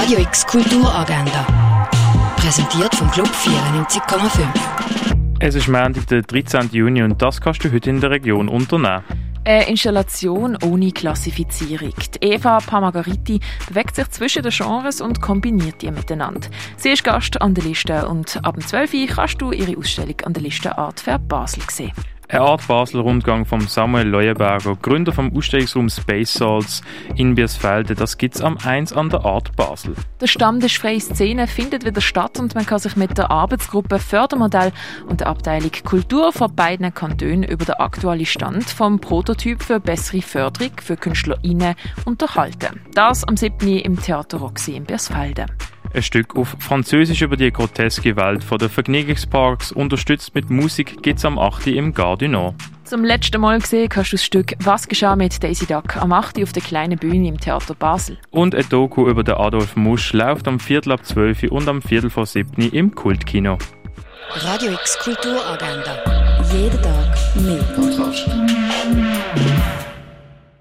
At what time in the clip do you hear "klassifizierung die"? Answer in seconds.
10.92-12.28